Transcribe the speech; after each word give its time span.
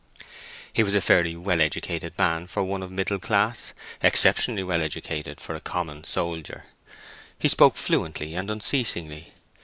He 0.73 0.81
was 0.81 0.95
a 0.95 0.99
fairly 0.99 1.35
well 1.35 1.61
educated 1.61 2.17
man 2.17 2.47
for 2.47 2.63
one 2.63 2.81
of 2.81 2.89
middle 2.91 3.19
class—exceptionally 3.19 4.63
well 4.63 4.81
educated 4.81 5.39
for 5.39 5.53
a 5.53 5.59
common 5.61 6.05
soldier. 6.05 6.65
He 7.37 7.47
spoke 7.47 7.75
fluently 7.77 8.33
and 8.33 8.49
unceasingly. 8.49 9.33